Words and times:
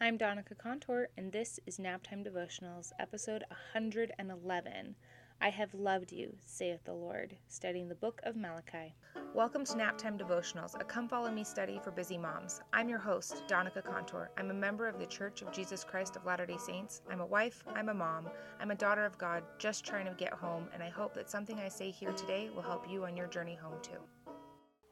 I'm 0.00 0.16
Donica 0.16 0.54
Contour, 0.54 1.08
and 1.16 1.32
this 1.32 1.58
is 1.66 1.78
Naptime 1.78 2.24
Devotionals, 2.24 2.92
episode 3.00 3.42
111. 3.72 4.94
I 5.40 5.48
have 5.50 5.74
loved 5.74 6.12
you, 6.12 6.36
saith 6.46 6.84
the 6.84 6.92
Lord, 6.94 7.34
studying 7.48 7.88
the 7.88 7.96
book 7.96 8.20
of 8.22 8.36
Malachi. 8.36 8.94
Welcome 9.34 9.64
to 9.64 9.72
Naptime 9.72 10.16
Devotionals, 10.16 10.80
a 10.80 10.84
come 10.84 11.08
follow 11.08 11.32
me 11.32 11.42
study 11.42 11.80
for 11.82 11.90
busy 11.90 12.16
moms. 12.16 12.60
I'm 12.72 12.88
your 12.88 13.00
host, 13.00 13.42
Donica 13.48 13.82
Contour. 13.82 14.30
I'm 14.38 14.52
a 14.52 14.54
member 14.54 14.86
of 14.86 15.00
the 15.00 15.06
Church 15.06 15.42
of 15.42 15.50
Jesus 15.50 15.82
Christ 15.82 16.14
of 16.14 16.24
Latter 16.24 16.46
day 16.46 16.58
Saints. 16.58 17.02
I'm 17.10 17.20
a 17.20 17.26
wife, 17.26 17.64
I'm 17.74 17.88
a 17.88 17.94
mom, 17.94 18.28
I'm 18.60 18.70
a 18.70 18.76
daughter 18.76 19.04
of 19.04 19.18
God, 19.18 19.42
just 19.58 19.84
trying 19.84 20.06
to 20.06 20.14
get 20.14 20.32
home, 20.32 20.68
and 20.72 20.80
I 20.80 20.90
hope 20.90 21.12
that 21.14 21.28
something 21.28 21.58
I 21.58 21.68
say 21.68 21.90
here 21.90 22.12
today 22.12 22.50
will 22.54 22.62
help 22.62 22.88
you 22.88 23.04
on 23.04 23.16
your 23.16 23.26
journey 23.26 23.58
home 23.60 23.78
too. 23.82 23.98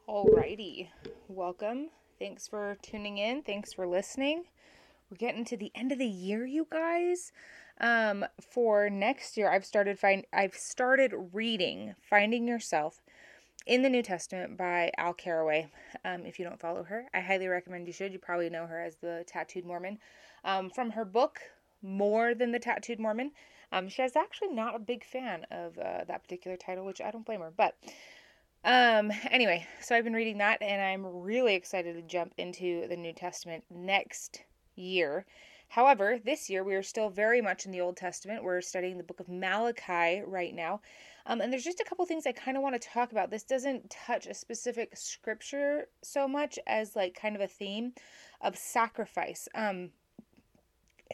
Alrighty, 0.09 0.89
welcome. 1.29 1.91
Thanks 2.19 2.45
for 2.45 2.75
tuning 2.81 3.19
in. 3.19 3.41
Thanks 3.43 3.71
for 3.71 3.87
listening. 3.87 4.43
We're 5.09 5.17
getting 5.17 5.45
to 5.45 5.57
the 5.57 5.71
end 5.73 5.93
of 5.93 5.99
the 5.99 6.05
year, 6.05 6.45
you 6.45 6.67
guys. 6.69 7.31
Um, 7.79 8.25
for 8.41 8.89
next 8.89 9.37
year, 9.37 9.49
I've 9.49 9.65
started 9.65 9.97
find 9.97 10.25
I've 10.33 10.55
started 10.55 11.13
reading 11.31 11.95
Finding 12.01 12.45
Yourself 12.45 13.01
in 13.65 13.83
the 13.83 13.89
New 13.89 14.03
Testament 14.03 14.57
by 14.57 14.91
Al 14.97 15.13
Carraway. 15.13 15.69
Um, 16.03 16.25
if 16.25 16.39
you 16.39 16.45
don't 16.45 16.59
follow 16.59 16.83
her, 16.83 17.05
I 17.13 17.21
highly 17.21 17.47
recommend 17.47 17.87
you 17.87 17.93
should. 17.93 18.11
You 18.11 18.19
probably 18.19 18.49
know 18.49 18.67
her 18.67 18.83
as 18.83 18.97
the 18.97 19.23
Tattooed 19.25 19.65
Mormon. 19.65 19.99
Um, 20.43 20.69
from 20.69 20.91
her 20.91 21.05
book, 21.05 21.39
More 21.81 22.33
Than 22.33 22.51
the 22.51 22.59
Tattooed 22.59 22.99
Mormon, 22.99 23.31
um, 23.71 23.87
she 23.87 24.01
was 24.01 24.17
actually 24.17 24.49
not 24.49 24.75
a 24.75 24.79
big 24.79 25.05
fan 25.05 25.45
of 25.51 25.77
uh, 25.77 26.03
that 26.05 26.23
particular 26.23 26.57
title, 26.57 26.85
which 26.85 26.99
I 26.99 27.11
don't 27.11 27.25
blame 27.25 27.39
her. 27.39 27.53
But 27.55 27.75
um, 28.65 29.13
anyway, 29.31 29.65
so 29.79 29.95
I've 29.95 30.03
been 30.03 30.11
reading 30.11 30.39
that, 30.39 30.61
and 30.61 30.81
I'm 30.81 31.05
really 31.05 31.55
excited 31.55 31.95
to 31.95 32.01
jump 32.01 32.33
into 32.37 32.89
the 32.89 32.97
New 32.97 33.13
Testament 33.13 33.63
next 33.69 34.41
year. 34.77 35.25
However, 35.69 36.17
this 36.23 36.49
year 36.49 36.63
we 36.63 36.75
are 36.75 36.83
still 36.83 37.09
very 37.09 37.41
much 37.41 37.65
in 37.65 37.71
the 37.71 37.81
Old 37.81 37.97
Testament. 37.97 38.43
We're 38.43 38.61
studying 38.61 38.97
the 38.97 39.03
book 39.03 39.19
of 39.19 39.27
Malachi 39.27 40.21
right 40.25 40.55
now. 40.55 40.81
Um, 41.25 41.41
and 41.41 41.51
there's 41.51 41.65
just 41.65 41.81
a 41.81 41.83
couple 41.83 42.05
things 42.05 42.25
I 42.25 42.31
kind 42.31 42.55
of 42.55 42.63
want 42.63 42.81
to 42.81 42.87
talk 42.87 43.11
about. 43.11 43.29
This 43.29 43.43
doesn't 43.43 43.89
touch 43.89 44.27
a 44.27 44.33
specific 44.33 44.95
scripture 44.95 45.89
so 46.01 46.25
much 46.25 46.57
as 46.67 46.95
like 46.95 47.19
kind 47.19 47.35
of 47.35 47.41
a 47.41 47.47
theme 47.47 47.91
of 48.39 48.57
sacrifice. 48.57 49.49
Um, 49.53 49.89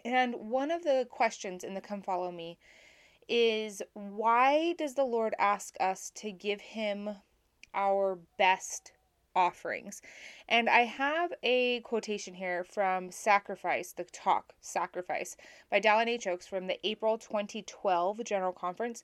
and 0.06 0.36
one 0.36 0.70
of 0.70 0.84
the 0.84 1.08
questions 1.10 1.64
in 1.64 1.74
the 1.74 1.82
Come 1.82 2.02
Follow 2.02 2.32
Me 2.32 2.60
is 3.28 3.82
why 3.94 4.76
does 4.78 4.94
the 4.94 5.04
Lord 5.04 5.34
ask 5.40 5.76
us 5.80 6.12
to 6.16 6.32
give 6.32 6.62
him 6.62 7.10
our 7.74 8.20
best 8.38 8.92
offerings. 9.36 10.02
And 10.48 10.70
I 10.70 10.82
have 10.82 11.34
a 11.44 11.80
quotation 11.82 12.34
here 12.34 12.64
from 12.64 13.12
Sacrifice, 13.12 13.92
the 13.92 14.04
talk, 14.06 14.54
Sacrifice, 14.62 15.38
by 15.70 15.80
Dallin 15.80 16.08
H. 16.08 16.28
Oaks 16.28 16.48
from 16.48 16.68
the 16.68 16.80
April 16.86 17.18
2012 17.18 18.24
General 18.24 18.54
Conference. 18.54 19.04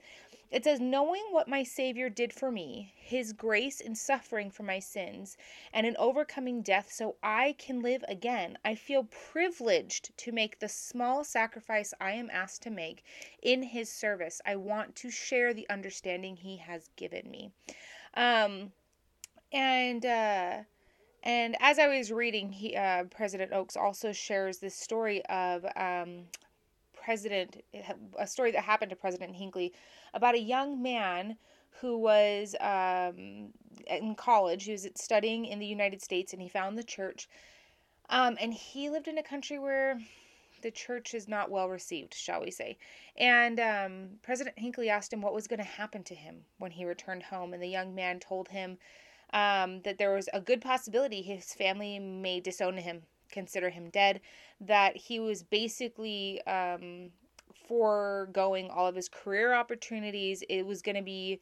It 0.51 0.63
says, 0.63 0.79
Knowing 0.79 1.21
what 1.29 1.47
my 1.47 1.61
Savior 1.61 2.09
did 2.09 2.33
for 2.33 2.51
me, 2.51 2.93
his 2.95 3.33
grace 3.33 3.79
in 3.79 3.93
suffering 3.93 4.49
for 4.49 4.63
my 4.63 4.79
sins, 4.79 5.37
and 5.71 5.85
in 5.85 5.95
overcoming 5.97 6.63
death 6.63 6.91
so 6.91 7.17
I 7.21 7.53
can 7.59 7.81
live 7.81 8.03
again, 8.07 8.57
I 8.65 8.73
feel 8.73 9.03
privileged 9.03 10.17
to 10.17 10.31
make 10.31 10.57
the 10.57 10.69
small 10.69 11.23
sacrifice 11.23 11.93
I 12.01 12.13
am 12.13 12.31
asked 12.31 12.63
to 12.63 12.71
make 12.71 13.03
in 13.43 13.61
his 13.61 13.91
service. 13.91 14.41
I 14.43 14.55
want 14.55 14.95
to 14.97 15.11
share 15.11 15.53
the 15.53 15.69
understanding 15.69 16.35
he 16.35 16.57
has 16.57 16.89
given 16.95 17.29
me. 17.29 17.51
Um, 18.15 18.71
and 19.51 20.05
uh, 20.05 20.57
and 21.23 21.55
as 21.59 21.79
I 21.79 21.87
was 21.87 22.11
reading, 22.11 22.51
he 22.51 22.75
uh, 22.75 23.05
President 23.05 23.51
Oaks 23.53 23.75
also 23.75 24.11
shares 24.11 24.59
this 24.59 24.75
story 24.75 25.23
of 25.25 25.65
um, 25.75 26.23
President 26.93 27.63
a 28.17 28.27
story 28.27 28.51
that 28.51 28.63
happened 28.63 28.89
to 28.91 28.95
President 28.95 29.35
Hinckley 29.35 29.73
about 30.13 30.35
a 30.35 30.39
young 30.39 30.81
man 30.81 31.37
who 31.81 31.97
was 31.97 32.55
um, 32.59 33.49
in 33.87 34.15
college. 34.15 34.65
He 34.65 34.71
was 34.71 34.87
studying 34.95 35.45
in 35.45 35.59
the 35.59 35.65
United 35.65 36.01
States, 36.01 36.33
and 36.33 36.41
he 36.41 36.49
found 36.49 36.77
the 36.77 36.83
church. 36.83 37.29
Um, 38.09 38.37
and 38.41 38.53
he 38.53 38.89
lived 38.89 39.07
in 39.07 39.17
a 39.17 39.23
country 39.23 39.59
where 39.59 39.99
the 40.61 40.71
church 40.71 41.13
is 41.13 41.27
not 41.27 41.51
well 41.51 41.69
received, 41.69 42.13
shall 42.13 42.41
we 42.41 42.51
say. 42.51 42.77
And 43.17 43.59
um, 43.59 44.09
President 44.21 44.59
Hinckley 44.59 44.89
asked 44.89 45.13
him 45.13 45.21
what 45.21 45.33
was 45.33 45.47
going 45.47 45.59
to 45.59 45.65
happen 45.65 46.03
to 46.05 46.15
him 46.15 46.41
when 46.57 46.71
he 46.71 46.85
returned 46.85 47.23
home, 47.23 47.53
and 47.53 47.61
the 47.61 47.67
young 47.67 47.95
man 47.95 48.19
told 48.19 48.49
him 48.49 48.77
um, 49.33 49.81
that 49.81 49.97
there 49.97 50.13
was 50.13 50.29
a 50.33 50.41
good 50.41 50.61
possibility 50.61 51.21
his 51.21 51.53
family 51.53 51.99
may 51.99 52.39
disown 52.39 52.77
him, 52.77 53.03
consider 53.31 53.69
him 53.69 53.89
dead, 53.89 54.21
that 54.61 54.95
he 54.95 55.19
was 55.19 55.43
basically 55.43 56.41
um, 56.45 57.11
foregoing 57.67 58.69
all 58.69 58.87
of 58.87 58.95
his 58.95 59.09
career 59.09 59.53
opportunities. 59.53 60.43
It 60.49 60.65
was 60.65 60.81
going 60.81 60.95
to 60.95 61.03
be 61.03 61.39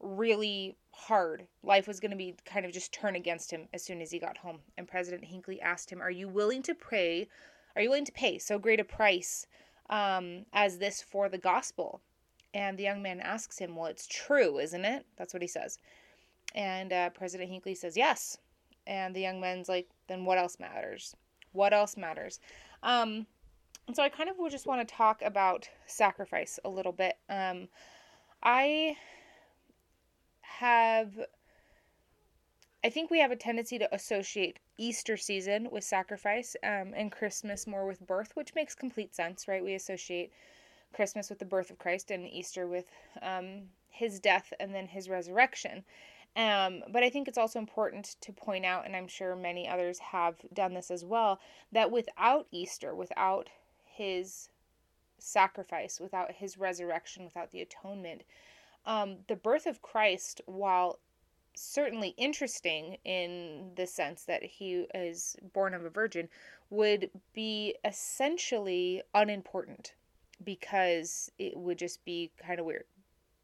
really 0.00 0.76
hard. 0.92 1.46
Life 1.62 1.86
was 1.86 2.00
going 2.00 2.10
to 2.10 2.16
be 2.16 2.34
kind 2.44 2.64
of 2.64 2.72
just 2.72 2.92
turn 2.92 3.16
against 3.16 3.50
him 3.50 3.68
as 3.72 3.82
soon 3.82 4.00
as 4.00 4.10
he 4.10 4.18
got 4.18 4.38
home. 4.38 4.58
And 4.76 4.88
President 4.88 5.24
Hinckley 5.24 5.60
asked 5.60 5.90
him, 5.90 6.00
Are 6.00 6.10
you 6.10 6.28
willing 6.28 6.62
to 6.62 6.74
pray? 6.74 7.28
Are 7.76 7.82
you 7.82 7.90
willing 7.90 8.04
to 8.04 8.12
pay 8.12 8.38
so 8.38 8.58
great 8.58 8.80
a 8.80 8.84
price 8.84 9.46
um, 9.90 10.46
as 10.52 10.78
this 10.78 11.02
for 11.02 11.28
the 11.28 11.38
gospel? 11.38 12.00
And 12.54 12.78
the 12.78 12.84
young 12.84 13.02
man 13.02 13.20
asks 13.20 13.58
him, 13.58 13.76
Well, 13.76 13.86
it's 13.86 14.06
true, 14.06 14.58
isn't 14.58 14.84
it? 14.84 15.06
That's 15.16 15.34
what 15.34 15.42
he 15.42 15.48
says. 15.48 15.78
And 16.54 16.92
uh, 16.92 17.10
President 17.10 17.50
Hinckley 17.50 17.74
says, 17.74 17.96
Yes. 17.96 18.38
And 18.86 19.14
the 19.14 19.20
young 19.20 19.40
man's 19.40 19.68
like, 19.68 19.88
Then 20.08 20.24
what 20.24 20.38
else 20.38 20.58
matters? 20.58 21.14
What 21.52 21.72
else 21.72 21.96
matters? 21.96 22.40
Um, 22.82 23.26
and 23.86 23.96
so 23.96 24.02
I 24.02 24.10
kind 24.10 24.28
of 24.28 24.38
would 24.38 24.52
just 24.52 24.66
want 24.66 24.86
to 24.86 24.94
talk 24.94 25.22
about 25.22 25.68
sacrifice 25.86 26.58
a 26.64 26.68
little 26.68 26.92
bit. 26.92 27.16
Um, 27.30 27.68
I 28.42 28.96
have, 30.42 31.18
I 32.84 32.90
think 32.90 33.10
we 33.10 33.20
have 33.20 33.30
a 33.30 33.36
tendency 33.36 33.78
to 33.78 33.94
associate 33.94 34.58
Easter 34.76 35.16
season 35.16 35.68
with 35.72 35.84
sacrifice 35.84 36.54
um, 36.62 36.92
and 36.94 37.10
Christmas 37.10 37.66
more 37.66 37.86
with 37.86 38.06
birth, 38.06 38.32
which 38.34 38.54
makes 38.54 38.74
complete 38.74 39.14
sense, 39.14 39.48
right? 39.48 39.64
We 39.64 39.74
associate 39.74 40.32
Christmas 40.92 41.30
with 41.30 41.38
the 41.38 41.44
birth 41.44 41.70
of 41.70 41.78
Christ 41.78 42.10
and 42.10 42.28
Easter 42.28 42.66
with 42.66 42.86
um, 43.22 43.62
his 43.90 44.20
death 44.20 44.52
and 44.60 44.74
then 44.74 44.86
his 44.86 45.08
resurrection. 45.08 45.84
Um, 46.38 46.84
but 46.92 47.02
I 47.02 47.10
think 47.10 47.26
it's 47.26 47.36
also 47.36 47.58
important 47.58 48.14
to 48.20 48.32
point 48.32 48.64
out, 48.64 48.86
and 48.86 48.94
I'm 48.94 49.08
sure 49.08 49.34
many 49.34 49.68
others 49.68 49.98
have 49.98 50.36
done 50.54 50.72
this 50.72 50.88
as 50.88 51.04
well, 51.04 51.40
that 51.72 51.90
without 51.90 52.46
Easter, 52.52 52.94
without 52.94 53.50
his 53.84 54.48
sacrifice, 55.18 55.98
without 55.98 56.30
his 56.30 56.56
resurrection, 56.56 57.24
without 57.24 57.50
the 57.50 57.60
atonement, 57.60 58.22
um, 58.86 59.16
the 59.26 59.34
birth 59.34 59.66
of 59.66 59.82
Christ, 59.82 60.40
while 60.46 61.00
certainly 61.56 62.14
interesting 62.16 62.98
in 63.04 63.72
the 63.74 63.88
sense 63.88 64.22
that 64.26 64.44
he 64.44 64.86
is 64.94 65.34
born 65.52 65.74
of 65.74 65.84
a 65.84 65.90
virgin, 65.90 66.28
would 66.70 67.10
be 67.34 67.74
essentially 67.84 69.02
unimportant 69.12 69.94
because 70.44 71.32
it 71.36 71.56
would 71.56 71.78
just 71.78 72.04
be 72.04 72.30
kind 72.40 72.60
of 72.60 72.66
weird 72.66 72.84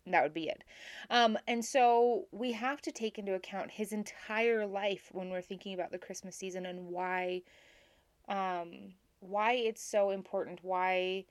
that 0.06 0.22
would 0.22 0.34
be 0.34 0.48
it. 0.48 0.64
Um, 1.10 1.38
and 1.46 1.64
so 1.64 2.26
we 2.30 2.52
have 2.52 2.80
to 2.82 2.92
take 2.92 3.18
into 3.18 3.34
account 3.34 3.70
his 3.70 3.92
entire 3.92 4.66
life 4.66 5.08
when 5.12 5.30
we're 5.30 5.40
thinking 5.40 5.74
about 5.74 5.92
the 5.92 5.98
Christmas 5.98 6.36
season 6.36 6.66
and 6.66 6.88
why 6.88 7.42
um, 8.28 8.94
why 9.20 9.52
it's 9.52 9.82
so 9.82 10.10
important, 10.10 10.60
why 10.62 11.24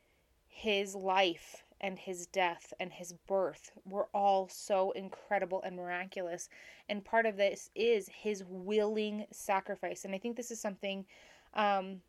his 0.47 0.95
life 0.95 1.63
and 1.81 2.00
his 2.00 2.28
death 2.28 2.73
and 2.79 2.94
his 2.94 3.13
birth 3.28 3.72
were 3.85 4.07
all 4.13 4.47
so 4.47 4.91
incredible 4.91 5.61
and 5.63 5.75
miraculous. 5.75 6.50
And 6.88 7.03
part 7.03 7.25
of 7.25 7.35
this 7.35 7.69
is 7.75 8.07
his 8.07 8.44
willing 8.47 9.25
sacrifice. 9.31 10.05
And 10.05 10.16
I 10.16 10.17
think 10.17 10.38
this 10.38 10.51
is 10.51 10.61
something 10.61 11.05
um, 11.53 12.01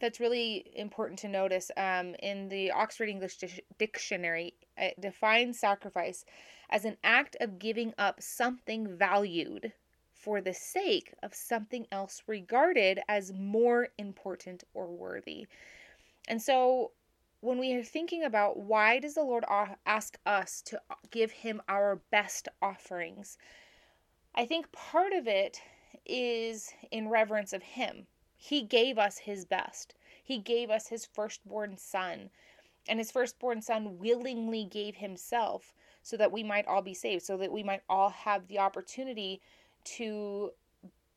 that's 0.00 0.20
really 0.20 0.70
important 0.74 1.18
to 1.20 1.28
notice. 1.28 1.70
Um, 1.76 2.14
in 2.16 2.48
the 2.48 2.72
Oxford 2.72 3.08
English 3.08 3.38
Dictionary, 3.78 4.54
it 4.76 5.00
defines 5.00 5.58
sacrifice 5.58 6.24
as 6.70 6.84
an 6.84 6.96
act 7.04 7.36
of 7.40 7.58
giving 7.58 7.94
up 7.98 8.20
something 8.20 8.96
valued 8.96 9.72
for 10.12 10.40
the 10.40 10.54
sake 10.54 11.14
of 11.22 11.34
something 11.34 11.86
else 11.92 12.22
regarded 12.26 13.00
as 13.08 13.32
more 13.32 13.88
important 13.98 14.64
or 14.72 14.86
worthy. 14.86 15.46
And 16.26 16.40
so 16.40 16.92
when 17.40 17.58
we 17.58 17.74
are 17.74 17.84
thinking 17.84 18.24
about 18.24 18.56
why 18.56 18.98
does 18.98 19.14
the 19.14 19.22
Lord 19.22 19.44
ask 19.84 20.18
us 20.24 20.62
to 20.62 20.80
give 21.10 21.30
him 21.30 21.60
our 21.68 22.00
best 22.10 22.48
offerings, 22.62 23.36
I 24.34 24.46
think 24.46 24.72
part 24.72 25.12
of 25.12 25.28
it 25.28 25.60
is 26.06 26.72
in 26.90 27.08
reverence 27.08 27.52
of 27.52 27.62
him 27.62 28.06
he 28.44 28.60
gave 28.60 28.98
us 28.98 29.16
his 29.16 29.46
best. 29.46 29.94
He 30.22 30.36
gave 30.36 30.68
us 30.68 30.88
his 30.88 31.06
firstborn 31.06 31.78
son. 31.78 32.28
And 32.86 32.98
his 32.98 33.10
firstborn 33.10 33.62
son 33.62 33.98
willingly 33.98 34.64
gave 34.64 34.96
himself 34.96 35.72
so 36.02 36.18
that 36.18 36.30
we 36.30 36.42
might 36.42 36.66
all 36.66 36.82
be 36.82 36.92
saved, 36.92 37.22
so 37.22 37.38
that 37.38 37.50
we 37.50 37.62
might 37.62 37.80
all 37.88 38.10
have 38.10 38.46
the 38.46 38.58
opportunity 38.58 39.40
to 39.84 40.50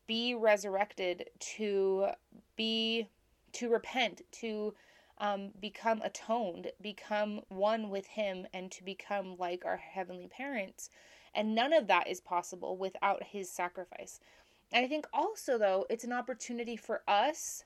be 0.06 0.34
resurrected, 0.34 1.28
to 1.56 2.06
be 2.56 3.08
to 3.52 3.68
repent, 3.68 4.22
to 4.32 4.72
um, 5.18 5.50
become 5.60 6.00
atoned, 6.02 6.72
become 6.80 7.42
one 7.48 7.90
with 7.90 8.06
Him, 8.06 8.46
and 8.54 8.70
to 8.72 8.82
become 8.82 9.36
like 9.36 9.66
our 9.66 9.76
heavenly 9.76 10.28
parents. 10.28 10.88
And 11.34 11.54
none 11.54 11.74
of 11.74 11.88
that 11.88 12.08
is 12.08 12.22
possible 12.22 12.78
without 12.78 13.22
His 13.22 13.50
sacrifice. 13.50 14.18
And 14.72 14.84
I 14.84 14.88
think 14.88 15.06
also, 15.12 15.58
though, 15.58 15.86
it's 15.88 16.04
an 16.04 16.12
opportunity 16.12 16.76
for 16.76 17.02
us 17.08 17.64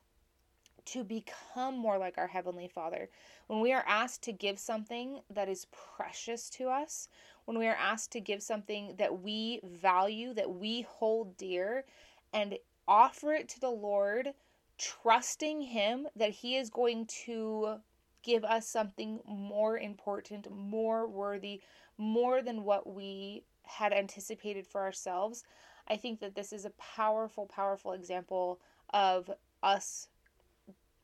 to 0.85 1.05
become 1.05 1.77
more 1.77 1.99
like 1.99 2.19
our 2.19 2.27
Heavenly 2.27 2.69
Father. 2.69 3.09
When 3.47 3.61
we 3.61 3.73
are 3.73 3.85
asked 3.87 4.23
to 4.23 4.33
give 4.33 4.59
something 4.59 5.21
that 5.31 5.49
is 5.49 5.67
precious 5.97 6.49
to 6.51 6.69
us, 6.69 7.09
when 7.45 7.59
we 7.59 7.67
are 7.67 7.77
asked 7.81 8.13
to 8.13 8.21
give 8.21 8.43
something 8.43 8.95
that 8.99 9.21
we 9.21 9.61
value, 9.65 10.33
that 10.35 10.51
we 10.51 10.83
hold 10.83 11.37
dear, 11.37 11.85
and 12.33 12.59
offer 12.87 13.33
it 13.33 13.49
to 13.51 13.61
the 13.61 13.71
Lord, 13.71 14.33
trusting 14.79 15.61
Him 15.63 16.09
that 16.17 16.31
He 16.31 16.57
is 16.57 16.71
going 16.71 17.07
to 17.25 17.81
give 18.23 18.45
us 18.45 18.67
something 18.67 19.21
more 19.27 19.79
important, 19.79 20.51
more 20.51 21.09
worthy, 21.09 21.61
more 21.99 22.43
than 22.43 22.65
what 22.65 22.93
we 22.93 23.43
had 23.65 23.93
anticipated 23.93 24.67
for 24.67 24.81
ourselves. 24.81 25.45
I 25.89 25.97
think 25.97 26.21
that 26.21 26.35
this 26.35 26.53
is 26.53 26.65
a 26.65 26.71
powerful, 26.71 27.47
powerful 27.47 27.93
example 27.93 28.61
of 28.93 29.31
us 29.63 30.09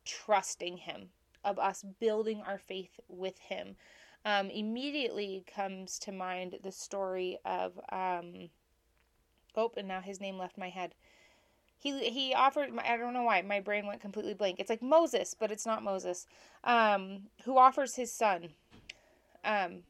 trusting 0.05 0.79
Him, 0.79 1.11
of 1.45 1.59
us 1.59 1.85
building 2.01 2.43
our 2.47 2.59
faith 2.59 3.01
with 3.09 3.39
Him. 3.39 3.77
Um, 4.25 4.51
immediately 4.51 5.45
comes 5.53 5.99
to 6.01 6.13
mind 6.13 6.59
the 6.63 6.73
story 6.73 7.39
of, 7.45 7.79
um, 7.91 8.51
oh, 9.57 9.73
and 9.77 9.89
now 9.89 10.01
his 10.01 10.21
name 10.21 10.37
left 10.37 10.59
my 10.59 10.69
head. 10.69 10.95
He 11.81 12.11
he 12.11 12.35
offered. 12.35 12.71
I 12.85 12.97
don't 12.97 13.15
know 13.15 13.23
why 13.23 13.41
my 13.43 13.61
brain 13.61 13.87
went 13.87 14.01
completely 14.01 14.35
blank. 14.35 14.59
It's 14.59 14.69
like 14.69 14.83
Moses, 14.83 15.37
but 15.39 15.53
it's 15.53 15.65
not 15.65 15.85
Moses. 15.85 16.27
Um, 16.65 17.29
who 17.45 17.57
offers 17.57 17.95
his 17.95 18.13
son? 18.13 18.49
Um, 19.45 19.85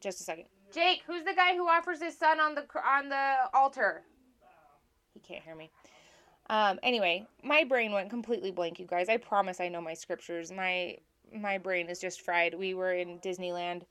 just 0.00 0.20
a 0.20 0.24
second. 0.24 0.46
Jake, 0.72 1.02
who's 1.06 1.24
the 1.24 1.34
guy 1.34 1.54
who 1.54 1.68
offers 1.68 2.00
his 2.00 2.16
son 2.16 2.40
on 2.40 2.54
the 2.54 2.64
on 2.86 3.08
the 3.08 3.34
altar? 3.54 4.02
He 5.14 5.20
can't 5.20 5.42
hear 5.42 5.54
me. 5.54 5.70
Um, 6.48 6.80
anyway, 6.82 7.26
my 7.44 7.64
brain 7.64 7.92
went 7.92 8.10
completely 8.10 8.50
blank, 8.50 8.80
you 8.80 8.86
guys. 8.86 9.08
I 9.08 9.16
promise 9.16 9.60
I 9.60 9.68
know 9.68 9.80
my 9.80 9.94
scriptures. 9.94 10.50
My 10.50 10.96
my 11.32 11.58
brain 11.58 11.88
is 11.88 12.00
just 12.00 12.22
fried. 12.22 12.54
We 12.54 12.74
were 12.74 12.92
in 12.92 13.18
Disneyland 13.20 13.82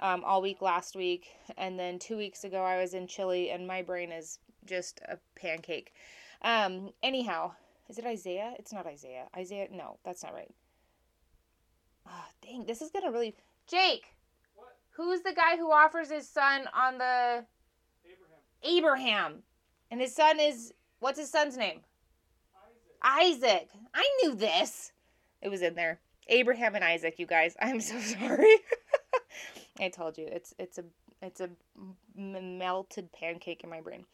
um, 0.00 0.24
all 0.24 0.42
week 0.42 0.60
last 0.60 0.96
week, 0.96 1.28
and 1.56 1.78
then 1.78 1.98
two 1.98 2.16
weeks 2.16 2.44
ago 2.44 2.62
I 2.62 2.80
was 2.80 2.94
in 2.94 3.06
Chile, 3.06 3.50
and 3.50 3.66
my 3.66 3.82
brain 3.82 4.10
is 4.10 4.38
just 4.64 5.00
a 5.08 5.18
pancake. 5.36 5.94
Um, 6.42 6.90
anyhow, 7.02 7.52
is 7.88 7.98
it 7.98 8.04
Isaiah? 8.04 8.54
It's 8.58 8.72
not 8.72 8.86
Isaiah. 8.86 9.28
Isaiah? 9.36 9.68
No, 9.70 9.98
that's 10.04 10.22
not 10.22 10.34
right. 10.34 10.52
Oh, 12.06 12.24
dang, 12.42 12.64
this 12.64 12.82
is 12.82 12.90
gonna 12.90 13.12
really. 13.12 13.36
Jake? 13.68 14.14
Who's 14.92 15.20
the 15.22 15.32
guy 15.32 15.56
who 15.56 15.70
offers 15.70 16.10
his 16.10 16.28
son 16.28 16.68
on 16.74 16.98
the 16.98 17.44
Abraham? 18.04 18.76
Abraham, 18.78 19.42
and 19.90 20.00
his 20.00 20.14
son 20.14 20.40
is 20.40 20.72
what's 21.00 21.18
his 21.18 21.30
son's 21.30 21.56
name? 21.56 21.80
Isaac. 23.02 23.68
I 23.94 24.08
knew 24.22 24.34
this. 24.34 24.92
It 25.40 25.48
was 25.48 25.62
in 25.62 25.74
there. 25.74 25.98
Abraham 26.28 26.76
and 26.76 26.84
Isaac, 26.84 27.18
you 27.18 27.26
guys. 27.26 27.56
I'm 27.60 27.80
so 27.80 27.98
sorry. 28.00 28.56
I 29.80 29.88
told 29.88 30.18
you 30.18 30.26
it's 30.30 30.54
it's 30.58 30.78
a 30.78 30.84
it's 31.20 31.40
a 31.40 31.50
melted 32.16 33.12
pancake 33.12 33.64
in 33.64 33.70
my 33.70 33.80
brain. 33.80 34.04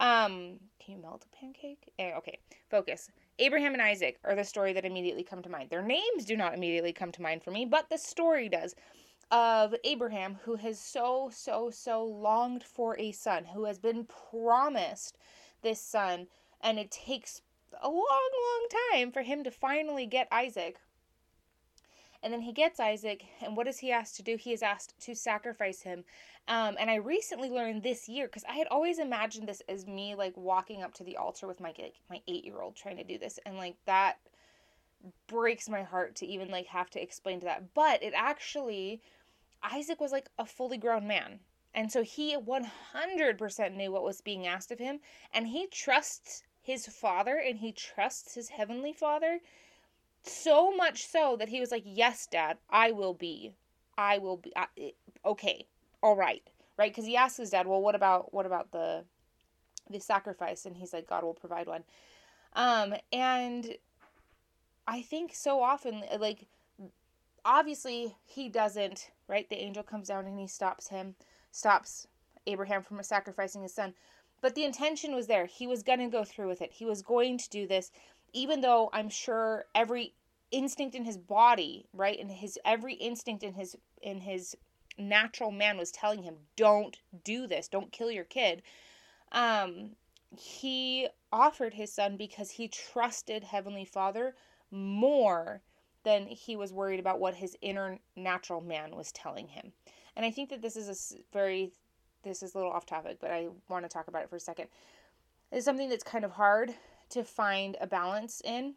Um, 0.00 0.58
can 0.80 0.96
you 0.96 1.02
melt 1.02 1.24
a 1.30 1.36
pancake? 1.36 1.92
Eh, 1.98 2.12
okay, 2.16 2.38
focus. 2.70 3.10
Abraham 3.38 3.72
and 3.72 3.82
Isaac 3.82 4.18
are 4.24 4.34
the 4.34 4.44
story 4.44 4.72
that 4.72 4.84
immediately 4.84 5.22
come 5.22 5.42
to 5.42 5.48
mind. 5.48 5.70
Their 5.70 5.82
names 5.82 6.24
do 6.24 6.36
not 6.36 6.54
immediately 6.54 6.92
come 6.92 7.12
to 7.12 7.22
mind 7.22 7.42
for 7.42 7.50
me, 7.50 7.64
but 7.64 7.88
the 7.90 7.98
story 7.98 8.48
does. 8.48 8.74
Of 9.34 9.74
Abraham, 9.82 10.40
who 10.44 10.56
has 10.56 10.78
so, 10.78 11.30
so, 11.32 11.70
so 11.70 12.04
longed 12.04 12.62
for 12.62 12.98
a 12.98 13.12
son, 13.12 13.46
who 13.46 13.64
has 13.64 13.78
been 13.78 14.04
promised 14.04 15.16
this 15.62 15.80
son, 15.80 16.26
and 16.60 16.78
it 16.78 16.90
takes 16.90 17.40
a 17.80 17.88
long, 17.88 17.96
long 17.98 18.68
time 18.92 19.10
for 19.10 19.22
him 19.22 19.42
to 19.44 19.50
finally 19.50 20.04
get 20.04 20.28
Isaac. 20.30 20.76
And 22.22 22.30
then 22.30 22.42
he 22.42 22.52
gets 22.52 22.78
Isaac, 22.78 23.24
and 23.40 23.56
what 23.56 23.66
is 23.66 23.78
he 23.78 23.90
asked 23.90 24.16
to 24.16 24.22
do? 24.22 24.36
He 24.36 24.52
is 24.52 24.62
asked 24.62 25.00
to 25.00 25.14
sacrifice 25.14 25.80
him. 25.80 26.04
Um, 26.46 26.76
and 26.78 26.90
I 26.90 26.96
recently 26.96 27.48
learned 27.48 27.82
this 27.82 28.10
year 28.10 28.26
because 28.26 28.44
I 28.44 28.56
had 28.56 28.66
always 28.66 28.98
imagined 28.98 29.48
this 29.48 29.62
as 29.66 29.86
me 29.86 30.14
like 30.14 30.36
walking 30.36 30.82
up 30.82 30.92
to 30.94 31.04
the 31.04 31.16
altar 31.16 31.46
with 31.46 31.58
my 31.58 31.72
like, 31.78 31.94
my 32.10 32.20
eight 32.28 32.44
year 32.44 32.60
old 32.60 32.76
trying 32.76 32.98
to 32.98 33.04
do 33.04 33.16
this, 33.16 33.40
and 33.46 33.56
like 33.56 33.76
that 33.86 34.18
breaks 35.26 35.68
my 35.68 35.82
heart 35.82 36.14
to 36.16 36.26
even 36.26 36.50
like 36.50 36.66
have 36.66 36.90
to 36.90 37.02
explain 37.02 37.40
to 37.40 37.46
that. 37.46 37.74
But 37.74 38.02
it 38.02 38.12
actually, 38.14 39.00
Isaac 39.62 40.00
was 40.00 40.12
like 40.12 40.28
a 40.38 40.46
fully 40.46 40.78
grown 40.78 41.06
man. 41.06 41.40
And 41.74 41.90
so 41.90 42.02
he 42.02 42.36
100% 42.36 43.76
knew 43.76 43.92
what 43.92 44.02
was 44.02 44.20
being 44.20 44.46
asked 44.46 44.70
of 44.70 44.78
him, 44.78 45.00
and 45.32 45.48
he 45.48 45.66
trusts 45.66 46.42
his 46.60 46.86
father 46.86 47.38
and 47.38 47.58
he 47.58 47.72
trusts 47.72 48.34
his 48.34 48.50
heavenly 48.50 48.92
father 48.92 49.40
so 50.22 50.70
much 50.70 51.06
so 51.06 51.36
that 51.36 51.48
he 51.48 51.60
was 51.60 51.70
like, 51.72 51.82
"Yes, 51.84 52.26
dad, 52.26 52.58
I 52.70 52.92
will 52.92 53.14
be. 53.14 53.54
I 53.98 54.18
will 54.18 54.36
be 54.36 54.52
I, 54.54 54.92
okay. 55.24 55.66
All 56.02 56.14
right." 56.14 56.48
Right? 56.76 56.94
Cuz 56.94 57.06
he 57.06 57.16
asks 57.16 57.38
his 57.38 57.50
dad, 57.50 57.66
"Well, 57.66 57.80
what 57.82 57.94
about 57.94 58.32
what 58.32 58.46
about 58.46 58.70
the 58.70 59.04
the 59.90 59.98
sacrifice?" 60.00 60.64
And 60.64 60.76
he's 60.76 60.92
like, 60.92 61.08
"God 61.08 61.24
will 61.24 61.34
provide 61.34 61.66
one." 61.66 61.84
Um 62.52 62.94
and 63.12 63.76
I 64.86 65.02
think 65.02 65.34
so 65.34 65.62
often 65.62 66.04
like 66.18 66.46
obviously 67.44 68.16
he 68.24 68.48
doesn't, 68.48 69.10
right? 69.28 69.48
The 69.48 69.62
angel 69.62 69.82
comes 69.82 70.08
down 70.08 70.26
and 70.26 70.38
he 70.38 70.46
stops 70.46 70.88
him, 70.88 71.14
stops 71.50 72.06
Abraham 72.46 72.82
from 72.82 73.02
sacrificing 73.02 73.62
his 73.62 73.74
son. 73.74 73.94
But 74.40 74.54
the 74.54 74.64
intention 74.64 75.14
was 75.14 75.28
there. 75.28 75.46
He 75.46 75.66
was 75.66 75.82
going 75.82 76.00
to 76.00 76.08
go 76.08 76.24
through 76.24 76.48
with 76.48 76.62
it. 76.62 76.72
He 76.72 76.84
was 76.84 77.02
going 77.02 77.38
to 77.38 77.48
do 77.48 77.66
this, 77.66 77.92
even 78.32 78.60
though 78.60 78.90
I'm 78.92 79.08
sure 79.08 79.66
every 79.74 80.14
instinct 80.50 80.94
in 80.94 81.04
his 81.04 81.16
body, 81.16 81.86
right, 81.92 82.18
and 82.18 82.30
his 82.30 82.58
every 82.64 82.94
instinct 82.94 83.42
in 83.42 83.54
his 83.54 83.76
in 84.02 84.20
his 84.20 84.56
natural 84.98 85.52
man 85.52 85.78
was 85.78 85.92
telling 85.92 86.24
him, 86.24 86.36
"Don't 86.56 86.98
do 87.24 87.46
this. 87.46 87.68
Don't 87.68 87.92
kill 87.92 88.10
your 88.10 88.24
kid." 88.24 88.62
Um, 89.30 89.96
he 90.36 91.08
offered 91.32 91.74
his 91.74 91.92
son 91.92 92.16
because 92.16 92.50
he 92.50 92.68
trusted 92.68 93.44
Heavenly 93.44 93.84
Father 93.84 94.34
more 94.70 95.62
than 96.04 96.26
he 96.26 96.56
was 96.56 96.72
worried 96.72 97.00
about 97.00 97.20
what 97.20 97.34
his 97.34 97.56
inner 97.60 97.98
natural 98.16 98.60
man 98.60 98.96
was 98.96 99.12
telling 99.12 99.48
him. 99.48 99.72
And 100.16 100.26
I 100.26 100.30
think 100.30 100.50
that 100.50 100.62
this 100.62 100.76
is 100.76 101.12
a 101.12 101.22
very 101.32 101.72
this 102.22 102.42
is 102.42 102.54
a 102.54 102.58
little 102.58 102.72
off 102.72 102.86
topic, 102.86 103.18
but 103.20 103.30
I 103.30 103.48
want 103.68 103.84
to 103.84 103.88
talk 103.88 104.08
about 104.08 104.22
it 104.22 104.30
for 104.30 104.36
a 104.36 104.40
second. 104.40 104.68
It's 105.50 105.64
something 105.64 105.88
that's 105.88 106.04
kind 106.04 106.24
of 106.24 106.32
hard 106.32 106.72
to 107.10 107.24
find 107.24 107.76
a 107.80 107.86
balance 107.86 108.40
in. 108.44 108.74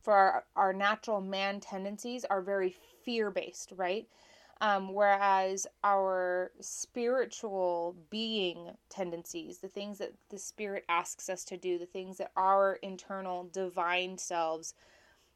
For 0.00 0.14
our, 0.14 0.44
our 0.56 0.72
natural 0.72 1.20
man 1.20 1.60
tendencies 1.60 2.24
are 2.24 2.40
very 2.40 2.74
fear 3.04 3.30
based, 3.30 3.72
right? 3.76 4.08
Um, 4.60 4.94
whereas 4.94 5.66
our 5.84 6.52
spiritual 6.60 7.96
being 8.10 8.70
tendencies, 8.88 9.58
the 9.58 9.68
things 9.68 9.98
that 9.98 10.12
the 10.30 10.38
Spirit 10.38 10.84
asks 10.88 11.28
us 11.28 11.44
to 11.44 11.56
do, 11.56 11.78
the 11.78 11.86
things 11.86 12.18
that 12.18 12.30
our 12.36 12.78
internal 12.82 13.48
divine 13.52 14.18
selves 14.18 14.74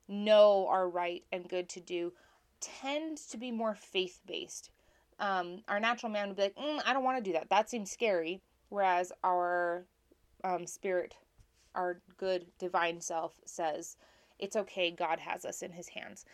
know 0.08 0.66
are 0.68 0.88
right 0.88 1.24
and 1.32 1.48
good 1.48 1.68
to 1.70 1.80
do, 1.80 2.12
tend 2.60 3.18
to 3.30 3.36
be 3.36 3.50
more 3.50 3.74
faith 3.74 4.20
based 4.26 4.70
um, 5.18 5.62
our 5.68 5.80
natural 5.80 6.12
man 6.12 6.28
would 6.28 6.36
be 6.36 6.42
like, 6.42 6.56
mm, 6.56 6.80
I 6.84 6.92
don't 6.92 7.04
want 7.04 7.18
to 7.18 7.24
do 7.24 7.32
that. 7.32 7.48
That 7.50 7.70
seems 7.70 7.90
scary. 7.90 8.42
Whereas 8.68 9.12
our 9.24 9.86
um, 10.44 10.66
spirit, 10.66 11.14
our 11.74 12.00
good 12.18 12.46
divine 12.58 13.00
self 13.00 13.40
says, 13.44 13.96
it's 14.38 14.56
okay. 14.56 14.90
God 14.90 15.20
has 15.20 15.44
us 15.44 15.62
in 15.62 15.72
his 15.72 15.88
hands. 15.88 16.24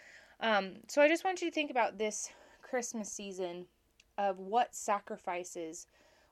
Um, 0.41 0.77
so 0.89 1.01
I 1.01 1.09
just 1.09 1.25
want 1.25 1.41
you 1.41 1.49
to 1.49 1.55
think 1.55 1.71
about 1.71 1.99
this 1.99 2.31
Christmas 2.63 3.11
season 3.11 3.67
of 4.19 4.39
what 4.39 4.75
sacrifices 4.75 5.87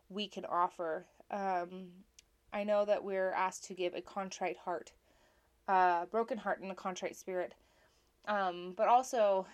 we 0.08 0.26
can 0.26 0.44
offer. 0.44 1.06
Um, 1.30 1.88
I 2.52 2.64
know 2.64 2.84
that 2.84 3.04
we're 3.04 3.30
asked 3.30 3.64
to 3.64 3.74
give 3.74 3.94
a 3.94 4.00
contrite 4.00 4.56
heart, 4.56 4.90
uh, 5.70 6.04
broken 6.06 6.36
heart, 6.36 6.60
and 6.60 6.72
a 6.72 6.74
contrite 6.74 7.14
spirit. 7.14 7.54
Um, 8.26 8.74
but 8.76 8.88
also, 8.88 9.46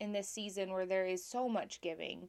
in 0.00 0.12
this 0.12 0.26
season 0.26 0.72
where 0.72 0.86
there 0.86 1.06
is 1.06 1.22
so 1.22 1.50
much 1.50 1.82
giving, 1.82 2.28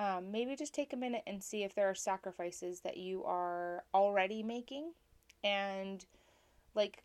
um, 0.00 0.32
maybe 0.32 0.56
just 0.56 0.74
take 0.74 0.92
a 0.92 0.96
minute 0.96 1.22
and 1.28 1.40
see 1.40 1.62
if 1.62 1.76
there 1.76 1.88
are 1.88 1.94
sacrifices 1.94 2.80
that 2.80 2.96
you 2.96 3.22
are 3.24 3.84
already 3.94 4.42
making. 4.42 4.92
And 5.44 6.04
like 6.74 7.04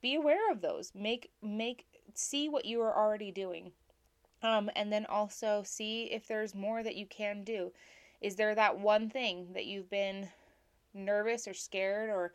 be 0.00 0.16
aware 0.16 0.50
of 0.50 0.60
those. 0.62 0.92
Make 0.96 1.30
make 1.42 1.84
see 2.14 2.48
what 2.48 2.64
you 2.64 2.80
are 2.80 2.96
already 2.96 3.30
doing. 3.30 3.70
Um, 4.42 4.68
and 4.74 4.92
then 4.92 5.06
also 5.06 5.62
see 5.64 6.04
if 6.04 6.26
there's 6.26 6.56
more 6.56 6.82
that 6.82 6.96
you 6.96 7.06
can 7.06 7.44
do. 7.44 7.70
Is 8.20 8.34
there 8.34 8.54
that 8.56 8.80
one 8.80 9.10
thing 9.10 9.52
that 9.52 9.66
you've 9.66 9.90
been 9.90 10.28
nervous 10.92 11.46
or 11.46 11.54
scared 11.54 12.10
or 12.10 12.32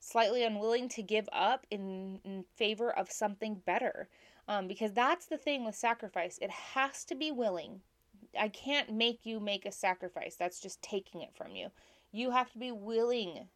slightly 0.00 0.44
unwilling 0.44 0.88
to 0.90 1.02
give 1.02 1.28
up 1.32 1.66
in, 1.70 2.20
in 2.24 2.44
favor 2.54 2.90
of 2.96 3.10
something 3.10 3.62
better. 3.66 4.08
Um, 4.48 4.68
because 4.68 4.92
that's 4.92 5.26
the 5.26 5.38
thing 5.38 5.64
with 5.64 5.74
sacrifice, 5.74 6.38
it 6.40 6.50
has 6.50 7.04
to 7.06 7.14
be 7.14 7.32
willing. 7.32 7.80
I 8.38 8.48
can't 8.48 8.92
make 8.92 9.26
you 9.26 9.40
make 9.40 9.66
a 9.66 9.72
sacrifice, 9.72 10.36
that's 10.36 10.60
just 10.60 10.80
taking 10.82 11.22
it 11.22 11.34
from 11.34 11.56
you. 11.56 11.70
You 12.12 12.30
have 12.30 12.52
to 12.52 12.58
be 12.58 12.70
willing 12.70 13.48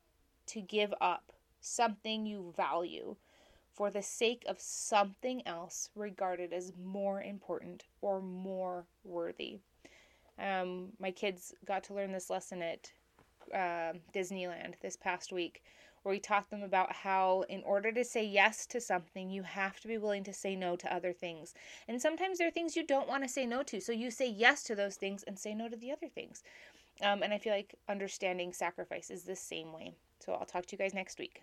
to 0.47 0.61
give 0.61 0.93
up 1.01 1.33
something 1.61 2.27
you 2.27 2.53
value 2.57 3.17
for 3.73 3.91
the 3.91 4.03
sake 4.03 4.45
of 4.49 4.61
something 4.61 5.47
else 5.47 5.91
regarded 5.95 6.53
as 6.53 6.73
more 6.83 7.23
important 7.23 7.85
or 8.01 8.21
more 8.21 8.87
worthy. 9.05 9.59
Um, 10.39 10.89
my 10.99 11.11
kids 11.11 11.55
got 11.67 11.85
to 11.85 11.95
learn 11.95 12.13
this 12.13 12.31
lesson 12.31 12.63
at 12.63 12.91
uh, 13.55 13.99
Disneyland 14.15 14.75
this 14.81 14.97
past 14.97 15.33
week, 15.33 15.63
where 16.03 16.15
we 16.15 16.21
taught 16.21 16.51
them 16.51 16.63
about 16.63 16.93
how, 16.93 17.45
in 17.49 17.63
order 17.65 17.93
to 17.93 18.05
say 18.05 18.25
yes 18.25 18.67
to 18.67 18.81
something, 18.81 19.31
you 19.31 19.43
have 19.43 19.81
to 19.81 19.89
be 19.89 19.99
willing 19.99 20.25
to 20.25 20.33
say 20.33 20.57
no 20.57 20.77
to 20.77 20.95
other 20.95 21.13
things. 21.13 21.55
And 21.89 22.01
sometimes 22.01 22.39
there 22.39 22.49
are 22.49 22.53
things 22.53 22.77
you 22.77 22.87
don't 22.87 23.09
want 23.09 23.23
to 23.23 23.29
say 23.29 23.47
no 23.47 23.63
to, 23.65 23.81
so 23.81 23.93
you 23.93 24.11
say 24.11 24.29
yes 24.29 24.63
to 24.65 24.75
those 24.75 24.97
things 24.97 25.23
and 25.25 25.39
say 25.39 25.55
no 25.55 25.69
to 25.69 25.77
the 25.77 25.93
other 25.93 26.09
things. 26.09 26.43
Um, 27.03 27.23
and 27.23 27.33
I 27.33 27.39
feel 27.39 27.53
like 27.53 27.75
understanding 27.89 28.53
sacrifice 28.53 29.11
is 29.11 29.25
the 29.25 29.37
same 29.37 29.73
way. 29.73 29.95
So 30.19 30.33
I'll 30.33 30.47
talk 30.47 30.67
to 30.67 30.73
you 30.73 30.79
guys 30.79 30.95
next 30.95 31.19
week. 31.19 31.41